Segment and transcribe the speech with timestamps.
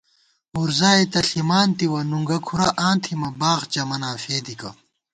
[0.55, 4.69] وُرزائےتہ ݪِمانتِوَہ نُنگہ کُھرہ آں تھِمہ باغ چمَناں فېدِکہ